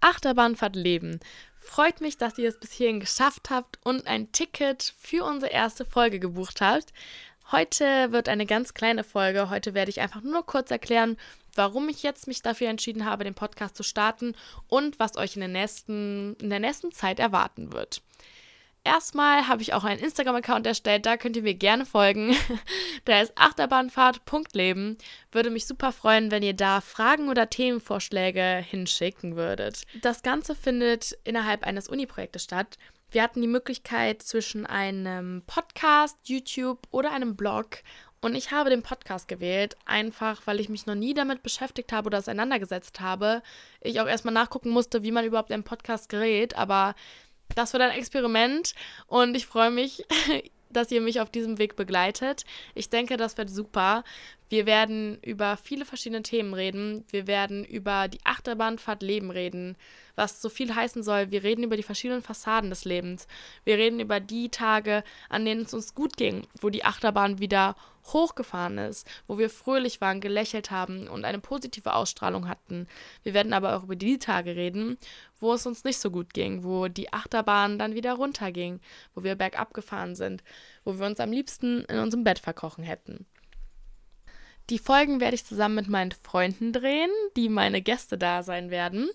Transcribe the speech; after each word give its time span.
Achterbahnfahrt 0.00 0.76
Leben. 0.76 1.20
Freut 1.58 2.00
mich, 2.00 2.16
dass 2.16 2.38
ihr 2.38 2.48
es 2.48 2.60
bis 2.60 2.72
hierhin 2.72 3.00
geschafft 3.00 3.50
habt 3.50 3.78
und 3.84 4.06
ein 4.06 4.30
Ticket 4.32 4.94
für 4.98 5.24
unsere 5.24 5.52
erste 5.52 5.84
Folge 5.84 6.20
gebucht 6.20 6.60
habt. 6.60 6.92
Heute 7.50 8.12
wird 8.12 8.28
eine 8.28 8.46
ganz 8.46 8.74
kleine 8.74 9.04
Folge. 9.04 9.50
Heute 9.50 9.74
werde 9.74 9.90
ich 9.90 10.00
einfach 10.00 10.22
nur 10.22 10.44
kurz 10.44 10.70
erklären, 10.70 11.16
warum 11.54 11.88
ich 11.88 12.02
jetzt 12.02 12.26
mich 12.26 12.42
dafür 12.42 12.68
entschieden 12.68 13.04
habe, 13.04 13.24
den 13.24 13.34
Podcast 13.34 13.76
zu 13.76 13.82
starten 13.82 14.34
und 14.68 14.98
was 14.98 15.16
euch 15.16 15.36
in 15.36 15.40
der 15.40 15.48
nächsten, 15.48 16.34
in 16.40 16.50
der 16.50 16.60
nächsten 16.60 16.92
Zeit 16.92 17.20
erwarten 17.20 17.72
wird. 17.72 18.02
Erstmal 18.86 19.48
habe 19.48 19.62
ich 19.62 19.74
auch 19.74 19.82
einen 19.82 19.98
Instagram-Account 19.98 20.64
erstellt, 20.64 21.06
da 21.06 21.16
könnt 21.16 21.34
ihr 21.34 21.42
mir 21.42 21.56
gerne 21.56 21.84
folgen. 21.84 22.36
Der 23.08 23.20
ist 23.20 23.32
achterbahnfahrt.leben. 23.34 24.96
Würde 25.32 25.50
mich 25.50 25.66
super 25.66 25.90
freuen, 25.90 26.30
wenn 26.30 26.44
ihr 26.44 26.54
da 26.54 26.80
Fragen 26.80 27.28
oder 27.28 27.50
Themenvorschläge 27.50 28.64
hinschicken 28.64 29.34
würdet. 29.34 29.82
Das 30.02 30.22
Ganze 30.22 30.54
findet 30.54 31.18
innerhalb 31.24 31.64
eines 31.64 31.88
Uni-Projektes 31.88 32.44
statt. 32.44 32.78
Wir 33.10 33.24
hatten 33.24 33.42
die 33.42 33.48
Möglichkeit 33.48 34.22
zwischen 34.22 34.66
einem 34.66 35.42
Podcast, 35.48 36.16
YouTube 36.22 36.86
oder 36.92 37.10
einem 37.10 37.34
Blog 37.34 37.78
und 38.20 38.34
ich 38.34 38.50
habe 38.50 38.70
den 38.70 38.82
Podcast 38.82 39.28
gewählt, 39.28 39.76
einfach 39.84 40.42
weil 40.46 40.58
ich 40.58 40.68
mich 40.68 40.86
noch 40.86 40.94
nie 40.94 41.14
damit 41.14 41.42
beschäftigt 41.42 41.92
habe 41.92 42.06
oder 42.06 42.18
auseinandergesetzt 42.18 43.00
habe. 43.00 43.42
Ich 43.80 44.00
auch 44.00 44.06
erstmal 44.06 44.34
nachgucken 44.34 44.70
musste, 44.70 45.02
wie 45.02 45.12
man 45.12 45.24
überhaupt 45.24 45.52
einen 45.52 45.64
Podcast 45.64 46.08
gerät, 46.08 46.56
aber 46.56 46.94
das 47.54 47.72
wird 47.72 47.82
ein 47.82 47.90
Experiment 47.90 48.74
und 49.06 49.34
ich 49.36 49.46
freue 49.46 49.70
mich, 49.70 50.04
dass 50.70 50.90
ihr 50.90 51.00
mich 51.00 51.20
auf 51.20 51.30
diesem 51.30 51.58
Weg 51.58 51.76
begleitet. 51.76 52.44
Ich 52.74 52.90
denke, 52.90 53.16
das 53.16 53.38
wird 53.38 53.48
super. 53.48 54.04
Wir 54.48 54.66
werden 54.66 55.18
über 55.22 55.56
viele 55.56 55.84
verschiedene 55.84 56.22
Themen 56.22 56.54
reden. 56.54 57.04
Wir 57.10 57.26
werden 57.26 57.64
über 57.64 58.08
die 58.08 58.24
Achterbahnfahrt 58.24 59.02
Leben 59.02 59.30
reden, 59.30 59.76
was 60.14 60.40
so 60.40 60.48
viel 60.48 60.74
heißen 60.74 61.02
soll. 61.02 61.30
Wir 61.30 61.42
reden 61.42 61.64
über 61.64 61.76
die 61.76 61.82
verschiedenen 61.82 62.22
Fassaden 62.22 62.70
des 62.70 62.84
Lebens. 62.84 63.26
Wir 63.64 63.78
reden 63.78 64.00
über 64.00 64.20
die 64.20 64.50
Tage, 64.50 65.02
an 65.28 65.44
denen 65.44 65.62
es 65.62 65.74
uns 65.74 65.94
gut 65.94 66.16
ging, 66.16 66.46
wo 66.60 66.68
die 66.68 66.84
Achterbahn 66.84 67.38
wieder 67.38 67.74
hochgefahren 68.12 68.78
ist, 68.78 69.06
wo 69.26 69.38
wir 69.38 69.50
fröhlich 69.50 70.00
waren, 70.00 70.20
gelächelt 70.20 70.70
haben 70.70 71.08
und 71.08 71.24
eine 71.24 71.38
positive 71.38 71.94
Ausstrahlung 71.94 72.48
hatten. 72.48 72.86
Wir 73.22 73.34
werden 73.34 73.52
aber 73.52 73.76
auch 73.76 73.84
über 73.84 73.96
die 73.96 74.18
Tage 74.18 74.56
reden, 74.56 74.98
wo 75.38 75.52
es 75.52 75.66
uns 75.66 75.84
nicht 75.84 75.98
so 75.98 76.10
gut 76.10 76.34
ging, 76.34 76.64
wo 76.64 76.88
die 76.88 77.12
Achterbahn 77.12 77.78
dann 77.78 77.94
wieder 77.94 78.14
runterging, 78.14 78.80
wo 79.14 79.24
wir 79.24 79.34
bergab 79.34 79.74
gefahren 79.74 80.14
sind, 80.14 80.42
wo 80.84 80.98
wir 80.98 81.06
uns 81.06 81.20
am 81.20 81.32
liebsten 81.32 81.84
in 81.84 81.98
unserem 81.98 82.24
Bett 82.24 82.38
verkrochen 82.38 82.84
hätten. 82.84 83.26
Die 84.68 84.80
Folgen 84.80 85.20
werde 85.20 85.36
ich 85.36 85.46
zusammen 85.46 85.76
mit 85.76 85.88
meinen 85.88 86.10
Freunden 86.10 86.72
drehen, 86.72 87.10
die 87.36 87.48
meine 87.48 87.82
Gäste 87.82 88.18
da 88.18 88.42
sein 88.42 88.70
werden. 88.70 89.08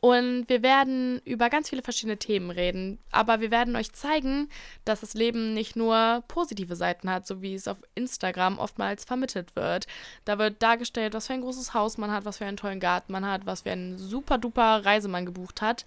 Und 0.00 0.48
wir 0.48 0.62
werden 0.62 1.20
über 1.24 1.48
ganz 1.48 1.70
viele 1.70 1.82
verschiedene 1.82 2.18
Themen 2.18 2.50
reden. 2.50 2.98
Aber 3.12 3.40
wir 3.40 3.52
werden 3.52 3.76
euch 3.76 3.92
zeigen, 3.92 4.48
dass 4.84 5.00
das 5.00 5.14
Leben 5.14 5.54
nicht 5.54 5.76
nur 5.76 6.24
positive 6.26 6.74
Seiten 6.74 7.08
hat, 7.08 7.24
so 7.26 7.40
wie 7.40 7.54
es 7.54 7.68
auf 7.68 7.78
Instagram 7.94 8.58
oftmals 8.58 9.04
vermittelt 9.04 9.54
wird. 9.54 9.86
Da 10.24 10.38
wird 10.38 10.60
dargestellt, 10.60 11.14
was 11.14 11.28
für 11.28 11.34
ein 11.34 11.42
großes 11.42 11.72
Haus 11.72 11.98
man 11.98 12.10
hat, 12.10 12.24
was 12.24 12.38
für 12.38 12.44
einen 12.44 12.56
tollen 12.56 12.80
Garten 12.80 13.12
man 13.12 13.24
hat, 13.26 13.46
was 13.46 13.62
für 13.62 13.70
einen 13.70 13.98
super 13.98 14.38
duper 14.38 14.84
Reisemann 14.84 15.24
gebucht 15.24 15.62
hat. 15.62 15.84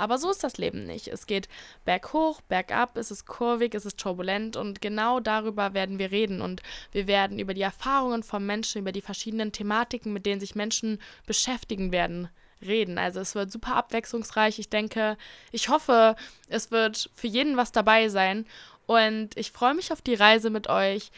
Aber 0.00 0.16
so 0.16 0.30
ist 0.30 0.42
das 0.42 0.56
Leben 0.56 0.84
nicht. 0.84 1.08
Es 1.08 1.26
geht 1.26 1.48
berghoch, 1.84 2.40
bergab, 2.40 2.96
es 2.96 3.10
ist 3.10 3.26
kurvig, 3.26 3.74
es 3.74 3.84
ist 3.84 3.98
turbulent 3.98 4.56
und 4.56 4.80
genau 4.80 5.20
darüber 5.20 5.74
werden 5.74 5.98
wir 5.98 6.10
reden 6.10 6.40
und 6.40 6.62
wir 6.90 7.06
werden 7.06 7.38
über 7.38 7.52
die 7.52 7.60
Erfahrungen 7.60 8.22
von 8.22 8.44
Menschen, 8.46 8.80
über 8.80 8.92
die 8.92 9.02
verschiedenen 9.02 9.52
Thematiken, 9.52 10.12
mit 10.12 10.24
denen 10.24 10.40
sich 10.40 10.54
Menschen 10.54 10.98
beschäftigen 11.26 11.92
werden, 11.92 12.30
reden. 12.62 12.96
Also 12.96 13.20
es 13.20 13.34
wird 13.34 13.52
super 13.52 13.76
abwechslungsreich. 13.76 14.58
Ich 14.58 14.70
denke, 14.70 15.18
ich 15.52 15.68
hoffe, 15.68 16.16
es 16.48 16.70
wird 16.70 17.10
für 17.14 17.26
jeden 17.26 17.58
was 17.58 17.70
dabei 17.70 18.08
sein 18.08 18.46
und 18.86 19.36
ich 19.36 19.52
freue 19.52 19.74
mich 19.74 19.92
auf 19.92 20.00
die 20.00 20.14
Reise 20.14 20.48
mit 20.48 20.68
euch 20.68 21.10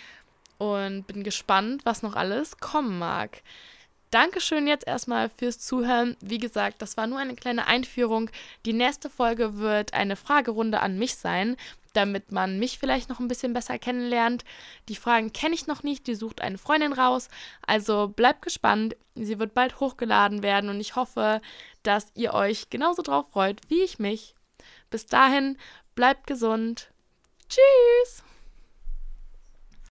und 0.58 1.06
bin 1.06 1.22
gespannt, 1.22 1.84
was 1.84 2.02
noch 2.02 2.16
alles 2.16 2.58
kommen 2.58 2.98
mag. 2.98 3.42
Dankeschön 4.12 4.66
jetzt 4.66 4.86
erstmal 4.86 5.30
fürs 5.30 5.58
Zuhören. 5.58 6.18
Wie 6.20 6.36
gesagt, 6.36 6.82
das 6.82 6.98
war 6.98 7.06
nur 7.06 7.18
eine 7.18 7.34
kleine 7.34 7.66
Einführung. 7.66 8.28
Die 8.66 8.74
nächste 8.74 9.08
Folge 9.08 9.56
wird 9.56 9.94
eine 9.94 10.16
Fragerunde 10.16 10.80
an 10.80 10.98
mich 10.98 11.16
sein, 11.16 11.56
damit 11.94 12.30
man 12.30 12.58
mich 12.58 12.78
vielleicht 12.78 13.08
noch 13.08 13.20
ein 13.20 13.28
bisschen 13.28 13.54
besser 13.54 13.78
kennenlernt. 13.78 14.44
Die 14.90 14.96
Fragen 14.96 15.32
kenne 15.32 15.54
ich 15.54 15.66
noch 15.66 15.82
nicht, 15.82 16.06
die 16.06 16.14
sucht 16.14 16.42
eine 16.42 16.58
Freundin 16.58 16.92
raus. 16.92 17.30
Also 17.66 18.08
bleibt 18.08 18.42
gespannt. 18.42 18.96
Sie 19.14 19.38
wird 19.38 19.54
bald 19.54 19.80
hochgeladen 19.80 20.42
werden 20.42 20.68
und 20.68 20.78
ich 20.78 20.94
hoffe, 20.94 21.40
dass 21.82 22.08
ihr 22.14 22.34
euch 22.34 22.68
genauso 22.68 23.00
drauf 23.00 23.30
freut 23.30 23.62
wie 23.68 23.80
ich 23.80 23.98
mich. 23.98 24.34
Bis 24.90 25.06
dahin, 25.06 25.56
bleibt 25.94 26.26
gesund. 26.26 26.90
Tschüss! 27.48 28.22